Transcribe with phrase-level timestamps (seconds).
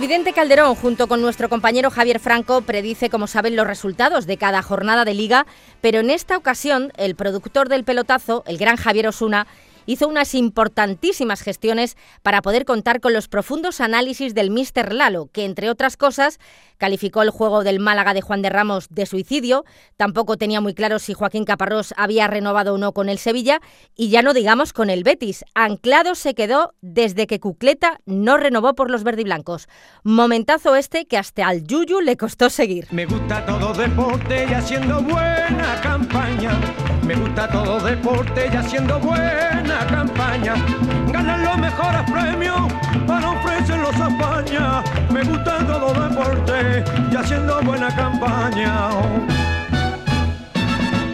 [0.00, 4.38] El vidente Calderón, junto con nuestro compañero Javier Franco, predice, como saben, los resultados de
[4.38, 5.44] cada jornada de liga,
[5.82, 9.46] pero en esta ocasión el productor del pelotazo, el gran Javier Osuna,
[9.90, 14.92] hizo unas importantísimas gestiones para poder contar con los profundos análisis del Mr.
[14.92, 16.38] Lalo, que entre otras cosas
[16.78, 19.64] calificó el juego del Málaga de Juan de Ramos de suicidio,
[19.96, 23.60] tampoco tenía muy claro si Joaquín Caparrós había renovado o no con el Sevilla,
[23.96, 25.44] y ya no digamos con el Betis.
[25.54, 29.68] Anclado se quedó desde que Cucleta no renovó por los verdiblancos.
[30.04, 32.86] Momentazo este que hasta al Yuyu le costó seguir.
[32.92, 36.99] Me gusta todo deporte y haciendo buena campaña.
[37.10, 40.54] Me gusta todo deporte y haciendo buena campaña.
[41.10, 42.72] Ganan los mejores premios
[43.04, 44.84] para ofrecerlos a España.
[45.12, 48.90] Me gusta todo deporte y haciendo buena campaña.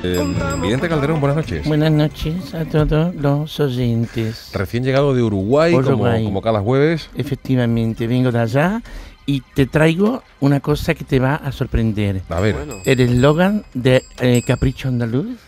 [0.02, 1.66] Eh, Vidente Calderón, buenas noches.
[1.66, 4.50] Buenas noches a todos los oyentes.
[4.52, 6.24] Recién llegado de Uruguay, como, Uruguay.
[6.24, 7.08] como cada jueves.
[7.14, 8.82] Efectivamente, vengo de allá
[9.24, 12.20] y te traigo una cosa que te va a sorprender.
[12.28, 15.38] A ver, El eslogan de eh, Capricho Andaluz,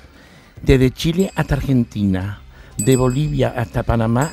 [0.63, 2.41] desde Chile hasta Argentina,
[2.77, 4.31] de Bolivia hasta Panamá,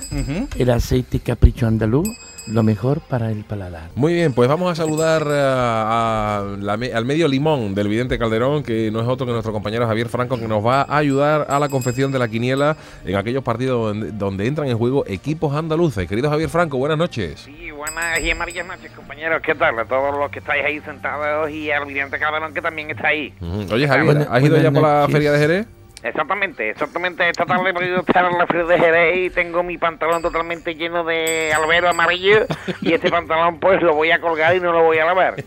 [0.58, 2.08] el aceite Capricho Andaluz,
[2.48, 3.90] lo mejor para el paladar.
[3.96, 8.20] muy bien, pues vamos a saludar eh, a la me- al medio limón del Vidente
[8.20, 11.48] Calderón, que no es otro que nuestro compañero Javier Franco, que nos va a ayudar
[11.50, 15.56] a la confección de la quiniela en aquellos partidos donde, donde entran en juego equipos
[15.56, 16.08] andaluces.
[16.08, 17.42] Querido Javier Franco, buenas noches.
[17.46, 19.42] Sí, buenas y amarillas noches, compañeros.
[19.44, 19.80] ¿Qué tal?
[19.80, 23.34] A todos los que estáis ahí sentados y al vidente Calderón que también está ahí.
[23.72, 25.68] Oye, Javier, ¿has ido ya por la feria de Jerez?
[26.08, 27.28] Exactamente, exactamente.
[27.30, 30.76] Esta tarde he podido estar en la feria de Jerez y tengo mi pantalón totalmente
[30.76, 32.46] lleno de albero amarillo
[32.82, 35.36] y este pantalón pues lo voy a colgar y no lo voy a lavar.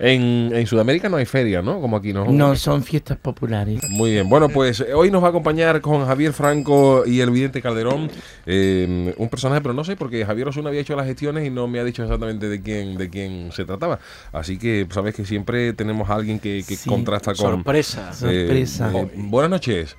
[0.00, 1.80] En, en Sudamérica no hay feria, ¿no?
[1.80, 2.24] Como aquí, ¿no?
[2.26, 3.80] No son fiestas populares.
[3.90, 7.30] Muy bien, bueno, pues eh, hoy nos va a acompañar con Javier Franco y el
[7.30, 8.10] vidente Calderón
[8.46, 11.66] eh, un personaje, pero no sé, porque Javier Osuna había hecho las gestiones y no
[11.68, 13.98] me ha dicho exactamente de quién de quién se trataba.
[14.32, 16.88] Así que sabes que siempre tenemos a alguien que, que Sí.
[16.88, 17.54] contrasta con...
[17.54, 18.10] Sorpresa.
[18.10, 18.63] eh, Sorpresa.
[18.64, 19.96] Eh, buenas noches.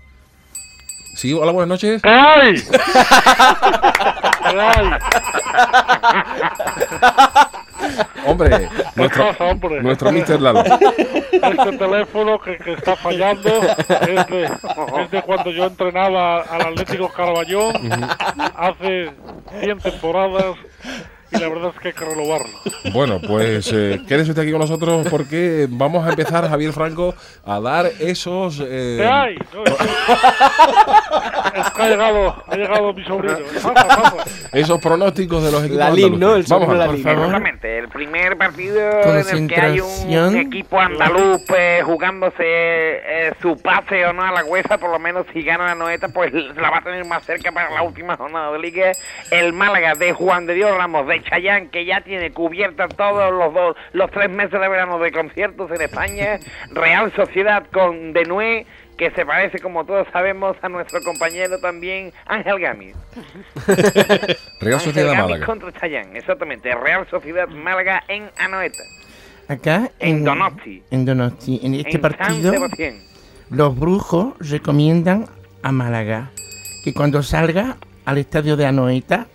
[1.16, 2.02] Sí, hola, buenas noches.
[2.03, 2.56] ¡Ay!
[8.26, 9.84] Hombre, nuestro, pasa, hombre?
[9.84, 10.42] nuestro Mr.
[10.42, 10.64] Lalo.
[10.64, 17.09] Este teléfono que, que está fallando es de, es de cuando yo entrenaba al Atlético
[17.09, 17.74] Caraballón
[18.56, 19.12] hace
[19.62, 20.56] 100 temporadas
[21.31, 22.59] y la verdad es que hay que renovarlo.
[22.94, 27.13] Bueno, pues eh, quédese usted aquí con nosotros porque vamos a empezar, Javier Franco,
[27.46, 28.59] a dar esos...
[28.66, 29.35] eh, ¿Qué hay?
[29.53, 33.38] No, es, que- es que ha llegado, ha llegado mi sobrino.
[33.64, 34.16] Pasa, pasa.
[34.53, 36.35] esos pronósticos de los equipos Lalín, ¿no?
[36.35, 36.44] El.
[36.47, 36.85] Vamos a.
[36.94, 43.58] Exactamente, el primer partido en el que hay un equipo andaluz pues, jugándose eh, su
[43.62, 46.69] pase o no a la huesa, por lo menos si gana la noeta, pues la
[46.69, 48.91] va a tener más cerca para la última jornada de liga.
[49.31, 53.53] El Málaga de Juan de Dios Ramos de Chayán, que ya tiene cubierta todos los
[53.53, 56.40] dos, los tres meses de verano de conciertos en España.
[56.72, 58.66] Real Sociedad con Denué,
[58.98, 62.96] que se parece, como todos sabemos, a nuestro compañero también Ángel Gamis.
[64.62, 65.46] Real Sociedad Ángel Málaga.
[65.46, 66.74] contra Chayán, exactamente.
[66.74, 68.84] Real Sociedad Málaga en Anoeta.
[69.47, 70.84] Acá En Donosti.
[70.90, 71.59] En Donosti.
[71.64, 73.16] En este en partido, San
[73.50, 75.28] los brujos recomiendan
[75.62, 76.32] a Málaga
[76.84, 79.28] que cuando salga al estadio de Anoeta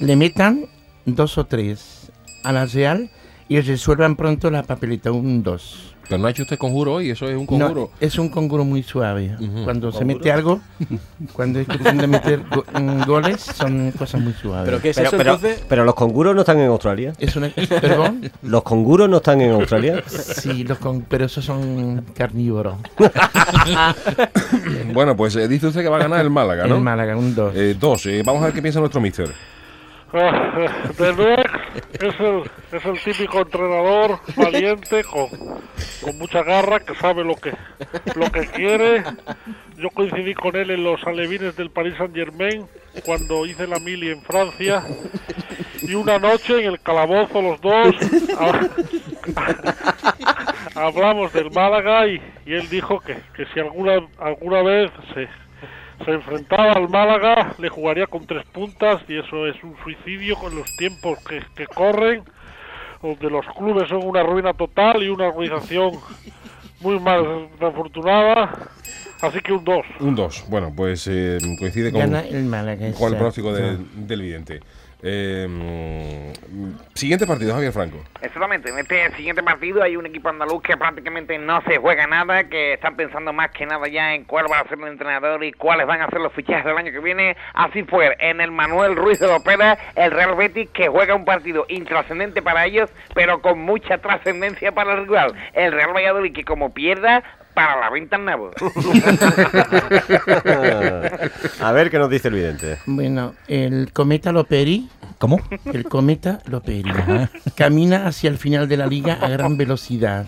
[0.00, 0.66] le metan
[1.06, 2.10] dos o tres
[2.44, 3.10] a la Real
[3.48, 5.86] y resuelvan pronto la papeleta, un dos.
[6.08, 7.90] Pero no ha hecho usted conjuro hoy, eso es un No, conjuro.
[8.00, 9.36] es un conjuro muy suave.
[9.62, 10.60] Cuando se mete algo,
[11.32, 12.64] cuando es cuestión de meter go-
[13.06, 14.64] goles, son cosas muy suaves.
[14.64, 15.64] ¿Pero qué es Pero, eso pero, entonces?
[15.68, 17.12] pero los conguros no están en Australia.
[17.20, 20.02] Es una, perdón, Los conguros no están en Australia.
[20.08, 22.74] sí, los con, pero esos son carnívoros.
[24.92, 26.76] Bueno, pues eh, dice usted que va a ganar el Málaga, ¿no?
[26.76, 27.54] El Málaga, un dos.
[27.54, 28.04] Eh, dos.
[28.06, 29.32] Eh, vamos a ver qué piensa nuestro mister.
[30.98, 31.42] De nuevo
[31.92, 32.42] es el,
[32.72, 35.28] es el típico entrenador valiente con,
[36.02, 37.52] con mucha garra que sabe lo que
[38.16, 39.04] lo que quiere.
[39.76, 42.66] Yo coincidí con él en los alevines del Paris Saint Germain
[43.04, 44.82] cuando hice la mili en Francia
[45.82, 47.94] y una noche en el calabozo los dos
[48.38, 48.68] ha-
[50.74, 55.28] hablamos del Málaga y, y él dijo que, que si alguna alguna vez se
[56.04, 60.54] se enfrentaba al Málaga, le jugaría con tres puntas y eso es un suicidio con
[60.54, 62.22] los tiempos que, que corren,
[63.02, 65.92] donde los clubes son una ruina total y una organización
[66.80, 67.22] muy más
[67.58, 68.70] desafortunada.
[69.20, 69.86] Así que un 2.
[70.00, 70.44] Un 2.
[70.48, 72.76] Bueno, pues eh, coincide con, el Málaga.
[72.76, 73.16] con el exacto.
[73.16, 74.60] pronóstico del, del vidente.
[75.02, 77.98] Mm, siguiente partido, Javier Franco.
[78.20, 82.44] Exactamente, en este siguiente partido hay un equipo andaluz que prácticamente no se juega nada,
[82.44, 85.52] que están pensando más que nada ya en cuál va a ser el entrenador y
[85.52, 87.36] cuáles van a ser los fichajes del año que viene.
[87.54, 91.64] Así fue, en el Manuel Ruiz de Lopera, el Real Betis que juega un partido
[91.68, 95.34] intrascendente para ellos, pero con mucha trascendencia para el rival.
[95.54, 97.22] El Real Valladolid que como pierda,
[97.54, 98.50] para la venta en Nabo.
[101.60, 102.78] A ver qué nos dice el vidente.
[102.86, 104.88] Bueno, el cometa Loperi.
[105.18, 105.40] ¿Cómo?
[105.66, 106.90] El cometa Loperi.
[107.54, 110.26] Camina hacia el final de la liga a gran velocidad.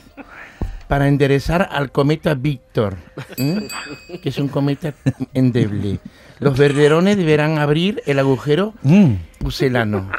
[0.88, 2.96] Para enderezar al cometa Víctor,
[3.36, 4.92] que es un cometa
[5.32, 5.98] endeble.
[6.38, 9.12] Los verderones deberán abrir el agujero Mm.
[9.42, 10.10] Pucelano.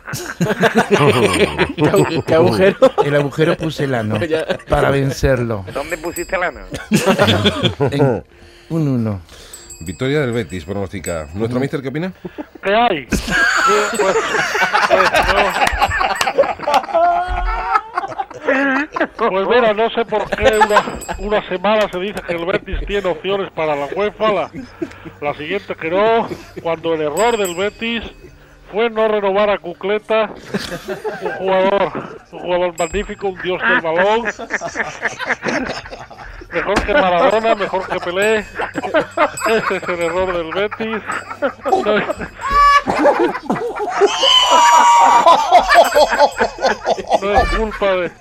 [2.27, 2.77] ¿Qué agujero?
[3.05, 4.19] El agujero pucelano.
[4.69, 5.65] Para vencerlo.
[5.73, 6.67] ¿Dónde pusiste la mano?
[7.91, 8.23] En
[8.69, 9.21] un uno.
[9.81, 11.27] Victoria del Betis, pronostica.
[11.33, 12.13] ¿Nuestro mister qué opina?
[12.63, 13.07] ¿Qué hay?
[13.11, 13.33] Sí,
[13.97, 14.15] pues,
[14.87, 15.43] pues, no.
[19.17, 23.09] Pues mira, no sé por qué una, una semana se dice que el Betis tiene
[23.09, 24.51] opciones para la UEFA, la,
[25.21, 26.29] la siguiente que no,
[26.61, 28.03] cuando el error del Betis
[28.73, 30.31] fue no renovar a Cucleta,
[31.21, 31.93] un jugador,
[32.31, 34.23] un jugador magnífico, un dios del balón,
[36.51, 41.03] mejor que Maradona, mejor que Pelé, ese es el error del Betis.
[47.21, 48.11] No, no es culpa de...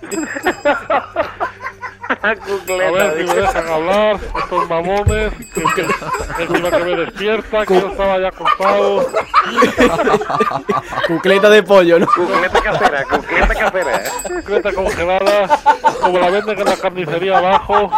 [2.24, 7.80] A ver si me dejan hablar, estos mamones, que, que, encima que me despierta, que
[7.80, 9.08] yo estaba ya acostado.
[11.08, 12.06] Cucleta de pollo, ¿no?
[12.06, 14.02] Cucleta casera, cucleta casera.
[14.22, 15.60] Cucleta congelada,
[16.00, 17.90] como la venden en la carnicería abajo.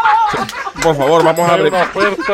[0.83, 1.67] Por favor, vamos a ver.
[1.67, 2.33] una oferta.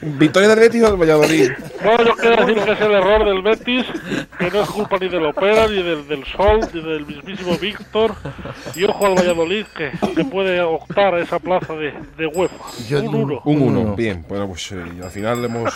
[0.00, 1.52] Victoria del Betis o del Valladolid.
[1.84, 3.86] No, yo quiero decir que es el error del Betis,
[4.38, 8.14] que no es culpa ni del Opera, ni del, del Sol, ni del mismísimo Víctor.
[8.74, 12.54] Y ojo al Valladolid, que, que puede optar a esa plaza de, de UEFA.
[12.88, 13.40] Yo Un digo- uno.
[13.44, 13.80] Un Un 1.
[13.80, 13.96] uno.
[13.96, 15.72] Bien, bueno, pues eh, al final hemos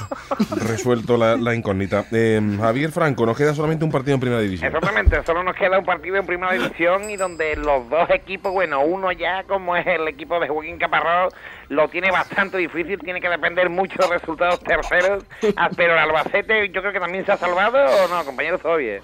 [0.50, 2.05] resuelto la, la incógnita.
[2.12, 4.67] Eh, Javier Franco, nos queda solamente un partido en primera división.
[4.69, 8.81] Exactamente, solo nos queda un partido en primera división y donde los dos equipos, bueno,
[8.81, 11.35] uno ya como es el equipo de Joaquín Caparrós,
[11.69, 15.25] lo tiene bastante difícil, tiene que depender mucho de resultados terceros,
[15.56, 19.00] Ah, pero el Albacete yo creo que también se ha salvado o no, compañero Zobie.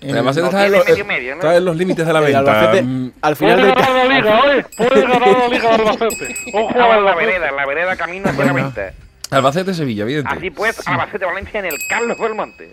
[0.00, 1.42] El- no está, en los, medio medio, ¿no?
[1.42, 2.38] está en los límites de la El venta.
[2.40, 6.34] Albacete, Mm, al Puede final del ganar la liga, oye, puede ganar la liga Albacete.
[6.54, 7.26] Ojo al en la Albacete.
[7.26, 8.92] vereda, en la vereda camino hacia la venta.
[9.30, 10.30] Albacete-Sevilla, evidente.
[10.34, 12.72] Así pues, Albacete-Valencia en el Carlos Belmonte.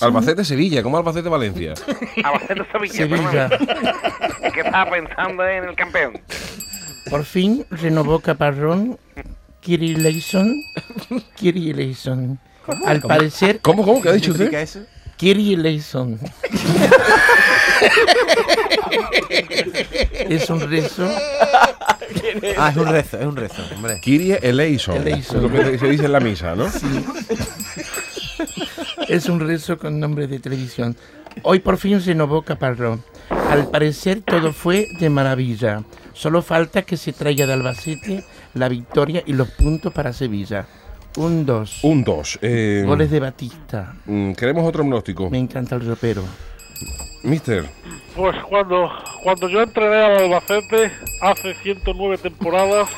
[0.00, 1.74] Albacete-Sevilla, ¿cómo Albacete-Valencia?
[2.24, 3.48] Albacete-Sevilla.
[4.42, 6.18] Es que estaba pensando en el campeón.
[7.10, 8.98] Por fin renovó Caparrón.
[9.68, 10.64] Kiri Leison.
[11.36, 12.38] Kiri Leison.
[12.86, 14.00] Al parecer, ¿Cómo, cómo?
[14.00, 14.58] ¿Qué ha dicho ¿Qué usted?
[14.60, 14.80] eso?
[15.18, 16.18] Kiri Leison.
[20.30, 21.06] es un rezo.
[22.56, 24.00] Ah, es un rezo, es un rezo, hombre.
[24.02, 24.96] Kyrie eleison.
[24.96, 25.36] Eleison.
[25.36, 26.66] Es lo que se dice en la misa, ¿no?
[29.06, 30.96] Es un rezo con nombre de televisión.
[31.42, 33.04] Hoy por fin renovó Caparrón.
[33.28, 35.82] Al parecer todo fue de maravilla.
[36.14, 38.24] Solo falta que se traiga de Albacete
[38.58, 40.66] la victoria y los puntos para Sevilla.
[41.16, 41.84] Un 2.
[41.84, 42.38] Un 2.
[42.42, 43.94] Eh, Goles de Batista.
[44.06, 45.30] mm, queremos otro pronóstico.
[45.30, 46.22] Me encanta el ropero.
[47.24, 47.64] Mister,
[48.14, 48.88] Pues cuando,
[49.24, 52.88] cuando yo entrené al Albacete hace 109 temporadas,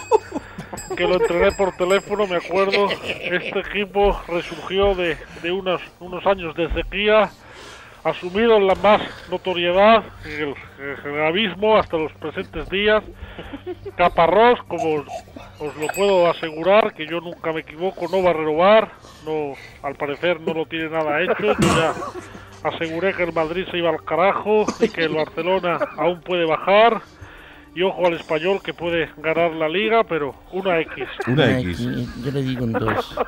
[0.97, 6.55] que lo entrené por teléfono, me acuerdo, este equipo resurgió de, de unos, unos años
[6.55, 7.31] de sequía,
[8.05, 10.55] asumido en la más notoriedad, en el,
[11.05, 13.03] en el abismo hasta los presentes días.
[13.97, 15.05] Caparrós, como
[15.61, 18.91] os lo puedo asegurar, que yo nunca me equivoco, no va a renovar,
[19.25, 21.95] no, al parecer no lo tiene nada hecho, yo ya
[22.63, 27.03] aseguré que el Madrid se iba al carajo y que el Barcelona aún puede bajar.
[27.73, 31.05] Y ojo al español que puede ganar la liga, pero una X.
[31.29, 31.79] una X.
[32.25, 33.19] Yo le digo un 2.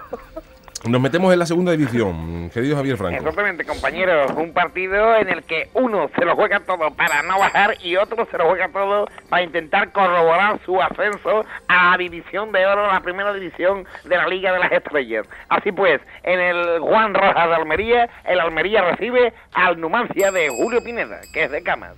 [0.84, 3.16] Nos metemos en la segunda división, querido Javier Franco.
[3.16, 4.32] Exactamente, compañeros.
[4.36, 8.26] Un partido en el que uno se lo juega todo para no bajar y otro
[8.28, 13.00] se lo juega todo para intentar corroborar su ascenso a la división de oro, la
[13.00, 15.24] primera división de la Liga de las Estrellas.
[15.48, 20.80] Así pues, en el Juan Rojas de Almería, el Almería recibe al Numancia de Julio
[20.82, 21.94] Pineda, que es de Camas,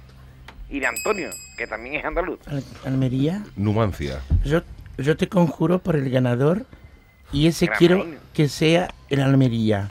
[0.68, 2.38] y de Antonio, que también es andaluz.
[2.48, 3.42] Al- Almería.
[3.56, 4.20] Numancia.
[4.44, 4.60] Yo,
[4.98, 6.66] yo te conjuro por el ganador
[7.34, 9.90] y ese Gran quiero que sea el Almería.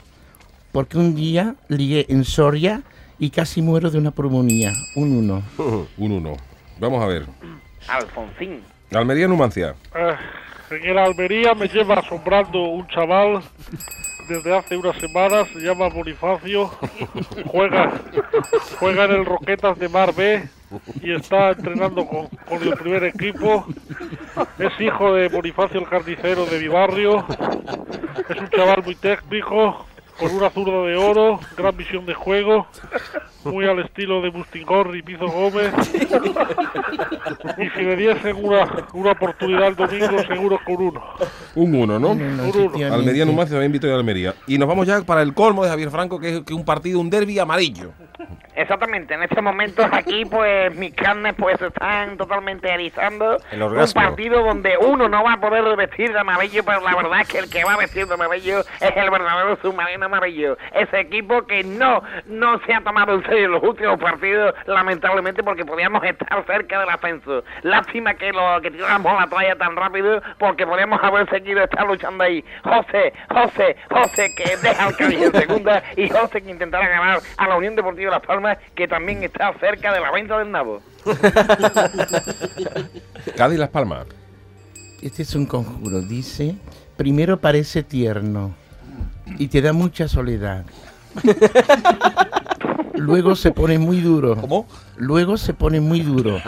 [0.72, 2.82] Porque un día ligué en Soria
[3.18, 4.72] y casi muero de una pulmonía.
[4.96, 5.42] Un 1.
[5.98, 6.36] Un 1.
[6.80, 7.26] Vamos a ver.
[7.86, 8.62] Alfonsín.
[8.92, 9.74] Almería Numancia.
[9.94, 10.14] Eh,
[10.70, 13.42] en el Almería me lleva asombrando un chaval
[14.28, 16.70] desde hace unas semanas, se llama Bonifacio,
[17.46, 17.92] juega,
[18.78, 20.48] juega en el Roquetas de Mar B
[21.02, 23.66] y está entrenando con, con el primer equipo.
[24.58, 27.24] Es hijo de Bonifacio el carnicero de mi barrio.
[28.28, 29.86] Es un chaval muy técnico,
[30.18, 32.66] con una zurda de oro, gran visión de juego,
[33.44, 35.72] muy al estilo de Bustingor y Pizo Gómez.
[37.58, 41.02] Y si me diesen una, una oportunidad el domingo, seguro con uno.
[41.54, 42.10] Un 1, ¿no?
[42.10, 42.94] Un uno.
[42.94, 44.34] Almería Numancia también Victoria de Almería.
[44.46, 47.00] Y nos vamos ya para el colmo de Javier Franco, que es que un partido,
[47.00, 47.92] un derby amarillo.
[48.56, 53.36] Exactamente, en estos momentos aquí pues mis carnes pues están totalmente erizando.
[53.50, 57.20] El Un partido donde uno no va a poder vestir de amarillo, pero la verdad
[57.22, 60.56] es que el que va a vestir de amarillo es el verdadero submarino amarillo.
[60.72, 65.64] Ese equipo que no, no se ha tomado en serio los últimos partidos, lamentablemente porque
[65.64, 67.42] podíamos estar cerca del ascenso.
[67.62, 72.22] Lástima que lo que tiramos la toalla tan rápido porque podíamos haber seguido estar luchando
[72.22, 72.44] ahí.
[72.62, 77.48] José, José, José que deja al Cádiz en segunda y José que intentará ganar a
[77.48, 78.43] la Unión Deportiva Las Palmas
[78.74, 80.82] que también está cerca de la venta del nabo.
[83.36, 84.06] Cádiz Las Palmas.
[85.02, 86.00] Este es un conjuro.
[86.00, 86.56] Dice,
[86.96, 88.54] primero parece tierno
[89.38, 90.64] y te da mucha soledad.
[92.94, 94.36] Luego se pone muy duro.
[94.36, 94.66] ¿Cómo?
[94.96, 96.40] Luego se pone muy duro.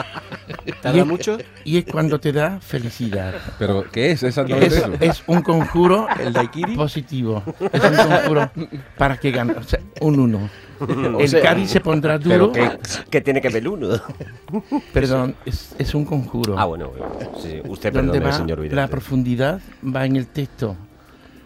[0.83, 1.39] ¿Tarda Y es- mucho?
[1.65, 3.35] Y es cuando te da felicidad.
[3.59, 4.93] ¿Pero qué es Es, eso?
[5.01, 6.75] es un conjuro ¿El daiquiri?
[6.77, 7.43] positivo.
[7.73, 8.51] Es un conjuro
[8.97, 9.53] para que gane.
[9.55, 10.51] O sea, un uno.
[10.79, 12.53] O El sea, Cádiz se pondrá Pero duro.
[12.53, 12.79] ¿qué,
[13.11, 13.89] qué tiene que ver el uno?
[14.93, 16.59] Perdón, es, es un conjuro.
[16.59, 17.07] Ah, bueno, bueno.
[17.41, 18.89] Sí, usted perdone, va señor la Vidente.
[18.89, 20.77] profundidad va en el texto.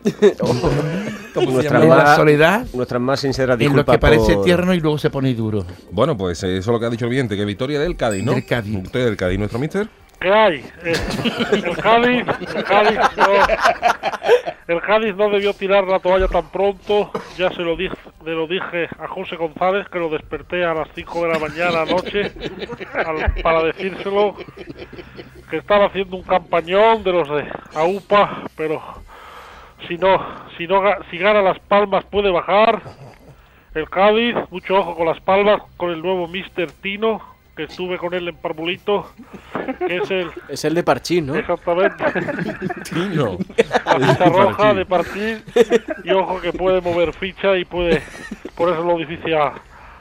[1.35, 4.81] Nuestra En la más, soledad, nuestra más sincera en lo que parece por- tierno y
[4.81, 5.65] luego se pone duro.
[5.91, 8.25] Bueno, pues eh, eso es lo que ha dicho el vidente, que victoria del Cádiz,
[8.25, 8.33] ¿no?
[8.33, 8.75] Del Cádiz.
[8.83, 9.39] Victoria del Cádiz.
[9.39, 9.89] ¿Nuestro mister?
[10.21, 10.57] ¿Qué hay?
[10.85, 10.93] Eh,
[11.53, 17.11] el Cádiz, el Cádiz no, el Cádiz no debió tirar la toalla tan pronto.
[17.39, 20.89] Ya se lo dije, le lo dije a José González que lo desperté a las
[20.95, 22.33] 5 de la mañana anoche
[22.95, 24.35] al- para decírselo
[25.51, 28.83] que estaba haciendo un campañón de los de AUPA, pero
[29.89, 30.19] si no,
[30.57, 32.83] si no, si gana las Palmas puede bajar.
[33.75, 37.21] El Cádiz, mucho ojo con las Palmas, con el nuevo Mister Tino,
[37.57, 39.13] que estuve con él en Parvulito,
[39.87, 41.37] que es el Es el de Parchís, ¿no?
[41.37, 42.05] Exactamente.
[42.93, 43.39] Tino.
[43.85, 45.45] La ficha roja de partir.
[46.03, 48.03] Y ojo que puede mover ficha y puede.
[48.57, 49.55] Por eso lo dice a,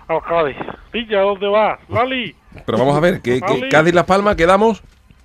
[0.07, 0.57] al Cádiz.
[0.91, 1.79] Pilla, ¿dónde vas?
[1.89, 3.69] Lali, Pero vamos a ver, que, que Vale.
[3.69, 4.81] Cádiz Las Palmas quedamos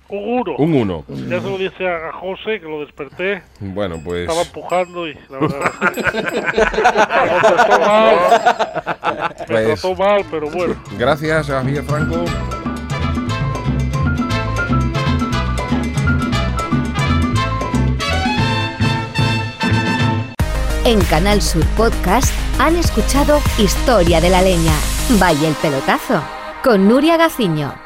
[0.09, 0.55] un uno.
[0.57, 1.05] un 1.
[1.29, 3.41] Ya se lo dice a, José, que lo desperté.
[3.59, 4.21] Bueno, pues.
[4.29, 5.71] Estaba empujando y la verdad.
[5.81, 8.15] me trató mal.
[9.39, 10.75] Me Pues- trató mal, pero bueno.
[10.97, 12.23] Gracias, Javier Franco.
[20.85, 24.73] En Canal Sur Podcast han escuchado Historia de la Leña.
[25.19, 26.21] Vaya el pelotazo.
[26.63, 27.84] Con Nuria Gaciño.